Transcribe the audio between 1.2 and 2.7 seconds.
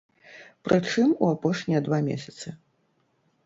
у апошнія два месяцы!